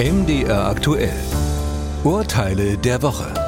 MDR 0.00 0.70
aktuell. 0.70 1.12
Urteile 2.04 2.78
der 2.78 3.02
Woche. 3.02 3.39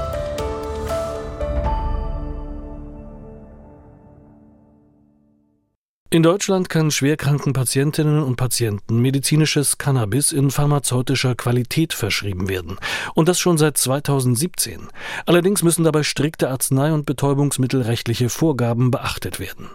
In 6.13 6.23
Deutschland 6.23 6.69
kann 6.69 6.91
schwerkranken 6.91 7.55
Patientinnen 7.55 8.23
und 8.23 8.37
Patienten 8.37 9.01
medizinisches 9.01 9.79
Cannabis 9.79 10.31
in 10.31 10.51
pharmazeutischer 10.51 11.35
Qualität 11.35 11.95
verschrieben 11.95 12.51
werden. 12.51 12.77
Und 13.15 13.31
das 13.31 13.39
schon 13.39 13.57
seit 13.57 13.79
2017. 13.79 14.89
Allerdings 15.25 15.63
müssen 15.63 15.85
dabei 15.85 16.03
strikte 16.03 16.51
Arznei- 16.51 16.93
und 16.93 17.07
betäubungsmittelrechtliche 17.07 18.29
Vorgaben 18.29 18.91
beachtet 18.91 19.41
werden. 19.41 19.71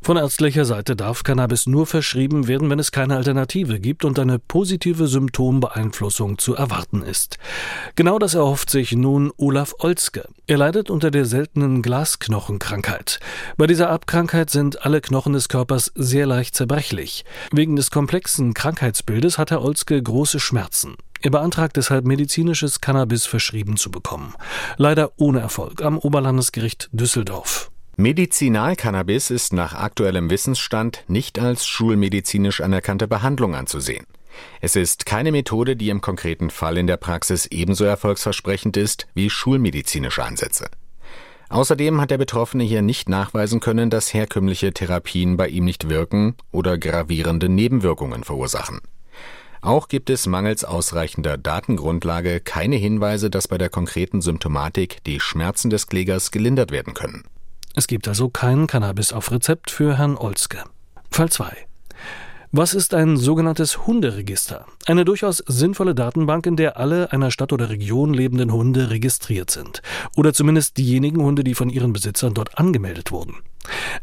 Von 0.00 0.16
ärztlicher 0.16 0.64
Seite 0.64 0.96
darf 0.96 1.24
Cannabis 1.24 1.66
nur 1.66 1.84
verschrieben 1.84 2.48
werden, 2.48 2.70
wenn 2.70 2.78
es 2.78 2.90
keine 2.90 3.16
Alternative 3.16 3.78
gibt 3.78 4.06
und 4.06 4.18
eine 4.18 4.38
positive 4.38 5.06
Symptombeeinflussung 5.06 6.38
zu 6.38 6.54
erwarten 6.54 7.02
ist. 7.02 7.36
Genau 7.96 8.18
das 8.18 8.32
erhofft 8.32 8.70
sich 8.70 8.92
nun 8.92 9.30
Olaf 9.36 9.74
Olzke. 9.80 10.26
Er 10.48 10.58
leidet 10.58 10.90
unter 10.90 11.10
der 11.10 11.24
seltenen 11.24 11.82
Glasknochenkrankheit. 11.82 13.18
Bei 13.56 13.66
dieser 13.66 13.90
Abkrankheit 13.90 14.48
sind 14.48 14.86
alle 14.86 15.00
Knochen 15.00 15.32
des 15.32 15.48
Körpers 15.48 15.90
sehr 15.96 16.24
leicht 16.24 16.54
zerbrechlich. 16.54 17.24
Wegen 17.50 17.74
des 17.74 17.90
komplexen 17.90 18.54
Krankheitsbildes 18.54 19.38
hat 19.38 19.50
Herr 19.50 19.62
Olske 19.62 20.00
große 20.00 20.38
Schmerzen. 20.38 20.94
Er 21.20 21.30
beantragt 21.30 21.76
deshalb 21.76 22.04
medizinisches 22.04 22.80
Cannabis 22.80 23.26
verschrieben 23.26 23.76
zu 23.76 23.90
bekommen. 23.90 24.34
Leider 24.76 25.10
ohne 25.16 25.40
Erfolg 25.40 25.82
am 25.82 25.98
Oberlandesgericht 25.98 26.90
Düsseldorf. 26.92 27.72
Medizinalcannabis 27.96 29.30
ist 29.30 29.52
nach 29.52 29.74
aktuellem 29.74 30.30
Wissensstand 30.30 31.02
nicht 31.08 31.40
als 31.40 31.66
schulmedizinisch 31.66 32.60
anerkannte 32.60 33.08
Behandlung 33.08 33.56
anzusehen. 33.56 34.06
Es 34.60 34.76
ist 34.76 35.06
keine 35.06 35.32
Methode, 35.32 35.76
die 35.76 35.90
im 35.90 36.00
konkreten 36.00 36.50
Fall 36.50 36.78
in 36.78 36.86
der 36.86 36.96
Praxis 36.96 37.46
ebenso 37.46 37.84
erfolgsversprechend 37.84 38.76
ist 38.76 39.06
wie 39.14 39.30
schulmedizinische 39.30 40.24
Ansätze. 40.24 40.68
Außerdem 41.48 42.00
hat 42.00 42.10
der 42.10 42.18
Betroffene 42.18 42.64
hier 42.64 42.82
nicht 42.82 43.08
nachweisen 43.08 43.60
können, 43.60 43.88
dass 43.90 44.12
herkömmliche 44.12 44.72
Therapien 44.72 45.36
bei 45.36 45.48
ihm 45.48 45.64
nicht 45.64 45.88
wirken 45.88 46.34
oder 46.50 46.76
gravierende 46.76 47.48
Nebenwirkungen 47.48 48.24
verursachen. 48.24 48.80
Auch 49.60 49.88
gibt 49.88 50.10
es 50.10 50.26
mangels 50.26 50.64
ausreichender 50.64 51.38
Datengrundlage 51.38 52.40
keine 52.40 52.76
Hinweise, 52.76 53.30
dass 53.30 53.48
bei 53.48 53.58
der 53.58 53.68
konkreten 53.68 54.20
Symptomatik 54.20 55.02
die 55.04 55.20
Schmerzen 55.20 55.70
des 55.70 55.86
Klägers 55.86 56.30
gelindert 56.30 56.70
werden 56.70 56.94
können. 56.94 57.24
Es 57.74 57.86
gibt 57.86 58.08
also 58.08 58.28
kein 58.28 58.66
Cannabis 58.66 59.12
auf 59.12 59.30
Rezept 59.30 59.70
für 59.70 59.98
Herrn 59.98 60.16
Olske. 60.16 60.64
Fall 61.10 61.30
2. 61.30 61.66
Was 62.58 62.72
ist 62.72 62.94
ein 62.94 63.18
sogenanntes 63.18 63.86
Hunderegister? 63.86 64.64
Eine 64.86 65.04
durchaus 65.04 65.44
sinnvolle 65.46 65.94
Datenbank, 65.94 66.46
in 66.46 66.56
der 66.56 66.78
alle 66.78 67.12
einer 67.12 67.30
Stadt 67.30 67.52
oder 67.52 67.68
Region 67.68 68.14
lebenden 68.14 68.50
Hunde 68.50 68.88
registriert 68.88 69.50
sind. 69.50 69.82
Oder 70.16 70.32
zumindest 70.32 70.78
diejenigen 70.78 71.20
Hunde, 71.20 71.44
die 71.44 71.52
von 71.52 71.68
ihren 71.68 71.92
Besitzern 71.92 72.32
dort 72.32 72.56
angemeldet 72.56 73.12
wurden. 73.12 73.34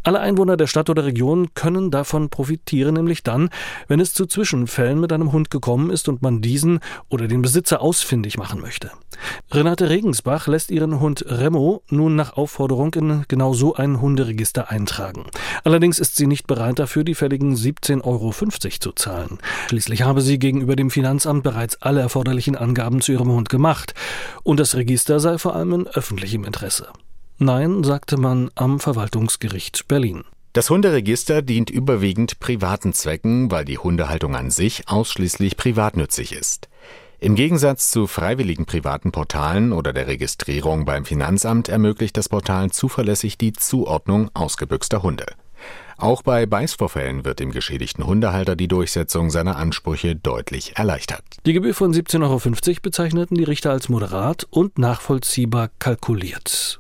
Alle 0.04 0.20
Einwohner 0.20 0.58
der 0.58 0.68
Stadt 0.68 0.90
oder 0.90 1.06
Region 1.06 1.54
können 1.54 1.92
davon 1.92 2.30
profitieren, 2.30 2.96
nämlich 2.96 3.24
dann, 3.24 3.50
wenn 3.88 4.00
es 4.00 4.14
zu 4.14 4.26
Zwischenfällen 4.26 5.00
mit 5.00 5.12
einem 5.12 5.32
Hund 5.32 5.50
gekommen 5.50 5.90
ist 5.90 6.10
und 6.10 6.22
man 6.22 6.42
diesen 6.42 6.80
oder 7.10 7.28
den 7.28 7.42
Besitzer 7.42 7.82
ausfindig 7.82 8.38
machen 8.38 8.62
möchte. 8.62 8.92
Renate 9.52 9.90
Regensbach 9.90 10.48
lässt 10.48 10.72
ihren 10.72 11.00
Hund 11.00 11.26
Remo 11.28 11.84
nun 11.90 12.16
nach 12.16 12.36
Aufforderung 12.36 12.94
in 12.96 13.26
genau 13.28 13.54
so 13.54 13.76
ein 13.76 14.02
Hunderegister 14.02 14.70
eintragen. 14.70 15.26
Allerdings 15.64 16.00
ist 16.00 16.16
sie 16.16 16.28
nicht 16.28 16.48
bereit 16.48 16.80
dafür, 16.80 17.04
die 17.04 17.16
fälligen 17.16 17.56
17,50 17.56 18.04
Euro 18.04 18.32
zu 18.80 18.92
zahlen. 18.92 19.38
Schließlich 19.68 20.02
habe 20.04 20.22
sie 20.22 20.40
gegenüber 20.40 20.76
dem 20.76 20.90
Finanzamt 20.90 21.44
bereits 21.44 21.82
alle 21.82 22.02
erforderlichen 22.02 22.56
Angaben 22.56 23.02
zu 23.02 23.12
ihrem 23.12 23.32
Hund 23.32 23.50
gemacht 23.50 23.94
und 24.44 24.60
das 24.60 24.76
Register 24.76 25.20
sei 25.20 25.38
vor 25.38 25.56
allem 25.56 25.74
in 25.74 25.88
öffentlichem 25.88 26.44
Interesse. 26.44 26.88
Nein, 27.44 27.84
sagte 27.84 28.16
man 28.16 28.52
am 28.56 28.80
Verwaltungsgericht 28.80 29.90
Berlin. 29.90 30.24
Das 30.54 30.70
Hunderegister 30.70 31.42
dient 31.42 31.70
überwiegend 31.70 32.40
privaten 32.40 32.94
Zwecken, 32.94 33.52
weil 33.52 33.66
die 33.66 33.78
Hundehaltung 33.78 34.38
an 34.38 34.50
sich 34.50 34.88
ausschließlich 34.88 35.58
privatnützig 35.58 36.32
ist. 36.32 36.70
Im 37.20 37.36
Gegensatz 37.36 37.92
zu 37.92 38.08
freiwilligen 38.08 38.66
privaten 38.66 39.12
Portalen 39.12 39.74
oder 39.74 39.92
der 39.92 40.08
Registrierung 40.08 40.86
beim 40.86 41.04
Finanzamt 41.04 41.68
ermöglicht 41.68 42.16
das 42.16 42.30
Portal 42.30 42.72
zuverlässig 42.72 43.38
die 43.38 43.52
Zuordnung 43.52 44.30
ausgebüxter 44.34 45.04
Hunde. 45.04 45.26
Auch 45.98 46.22
bei 46.22 46.46
Beißvorfällen 46.46 47.26
wird 47.26 47.42
dem 47.42 47.52
geschädigten 47.52 48.06
Hundehalter 48.06 48.56
die 48.56 48.70
Durchsetzung 48.70 49.30
seiner 49.30 49.58
Ansprüche 49.58 50.16
deutlich 50.16 50.78
erleichtert. 50.78 51.24
Die 51.46 51.52
Gebühr 51.52 51.74
von 51.74 51.94
17,50 51.94 52.22
Euro 52.70 52.80
bezeichneten 52.82 53.36
die 53.36 53.44
Richter 53.44 53.72
als 53.72 53.90
moderat 53.90 54.48
und 54.50 54.78
nachvollziehbar 54.78 55.70
kalkuliert. 55.80 56.80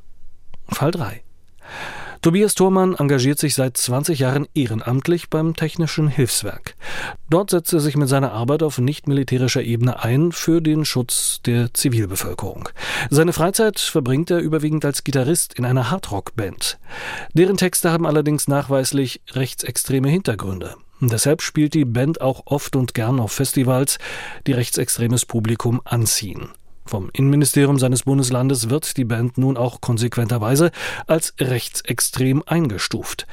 Fall 0.69 0.91
3. 0.91 1.21
Tobias 2.23 2.55
Thormann 2.55 2.95
engagiert 2.95 3.37
sich 3.37 3.53
seit 3.53 3.75
20 3.75 4.19
Jahren 4.19 4.47
ehrenamtlich 4.55 5.29
beim 5.29 5.57
Technischen 5.57 6.07
Hilfswerk. 6.07 6.75
Dort 7.29 7.49
setzt 7.49 7.73
er 7.73 7.81
sich 7.81 7.97
mit 7.97 8.07
seiner 8.07 8.31
Arbeit 8.31 8.63
auf 8.63 8.77
nicht-militärischer 8.77 9.61
Ebene 9.61 10.01
ein 10.05 10.31
für 10.31 10.61
den 10.61 10.85
Schutz 10.85 11.41
der 11.45 11.73
Zivilbevölkerung. 11.73 12.69
Seine 13.09 13.33
Freizeit 13.33 13.77
verbringt 13.77 14.31
er 14.31 14.39
überwiegend 14.39 14.85
als 14.85 15.03
Gitarrist 15.03 15.55
in 15.55 15.65
einer 15.65 15.91
Hardrock-Band. 15.91 16.79
Deren 17.33 17.57
Texte 17.57 17.91
haben 17.91 18.07
allerdings 18.07 18.47
nachweislich 18.47 19.21
rechtsextreme 19.33 20.07
Hintergründe. 20.07 20.75
Deshalb 21.01 21.41
spielt 21.41 21.73
die 21.73 21.83
Band 21.83 22.21
auch 22.21 22.43
oft 22.45 22.77
und 22.77 22.93
gern 22.93 23.19
auf 23.19 23.33
Festivals, 23.33 23.97
die 24.47 24.53
rechtsextremes 24.53 25.25
Publikum 25.25 25.81
anziehen. 25.83 26.51
Vom 26.85 27.09
Innenministerium 27.13 27.79
seines 27.79 28.03
Bundeslandes 28.03 28.69
wird 28.69 28.97
die 28.97 29.05
Band 29.05 29.37
nun 29.37 29.57
auch 29.57 29.81
konsequenterweise 29.81 30.71
als 31.07 31.33
rechtsextrem 31.39 32.43
eingestuft. 32.45 33.25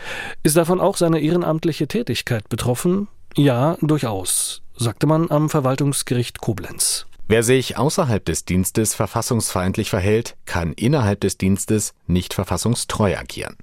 Ist 0.42 0.56
davon 0.56 0.80
auch 0.80 0.96
seine 0.96 1.20
ehrenamtliche 1.20 1.88
Tätigkeit 1.88 2.48
betroffen? 2.48 3.08
Ja, 3.36 3.76
durchaus, 3.80 4.62
sagte 4.76 5.06
man 5.06 5.30
am 5.30 5.48
Verwaltungsgericht 5.48 6.40
Koblenz. 6.40 7.06
Wer 7.28 7.44
sich 7.44 7.76
außerhalb 7.78 8.24
des 8.24 8.44
Dienstes 8.44 8.94
verfassungsfeindlich 8.94 9.88
verhält, 9.88 10.36
kann 10.46 10.72
innerhalb 10.72 11.20
des 11.20 11.38
Dienstes 11.38 11.94
nicht 12.08 12.34
verfassungstreu 12.34 13.16
agieren. 13.16 13.56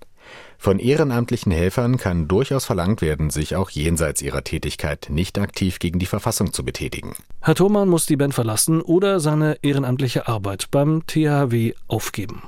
Von 0.57 0.79
ehrenamtlichen 0.79 1.51
Helfern 1.51 1.97
kann 1.97 2.27
durchaus 2.27 2.65
verlangt 2.65 3.01
werden, 3.01 3.29
sich 3.29 3.55
auch 3.55 3.69
jenseits 3.69 4.21
ihrer 4.21 4.43
Tätigkeit 4.43 5.07
nicht 5.09 5.37
aktiv 5.37 5.79
gegen 5.79 5.99
die 5.99 6.05
Verfassung 6.05 6.51
zu 6.51 6.65
betätigen. 6.65 7.13
Herr 7.41 7.55
Thomann 7.55 7.89
muss 7.89 8.05
die 8.05 8.17
Band 8.17 8.33
verlassen 8.33 8.81
oder 8.81 9.19
seine 9.19 9.57
ehrenamtliche 9.61 10.27
Arbeit 10.27 10.71
beim 10.71 11.05
THW 11.05 11.73
aufgeben. 11.87 12.43